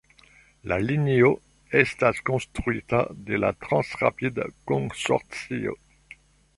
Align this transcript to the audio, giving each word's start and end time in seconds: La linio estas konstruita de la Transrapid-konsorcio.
La 0.71 0.77
linio 0.85 1.29
estas 1.81 2.23
konstruita 2.31 3.03
de 3.29 3.41
la 3.45 3.53
Transrapid-konsorcio. 3.67 5.81